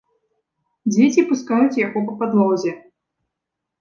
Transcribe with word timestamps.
Дзеці 0.93 1.25
пускаюць 1.29 1.79
яго 1.83 1.99
па 2.11 2.19
падлозе. 2.23 2.71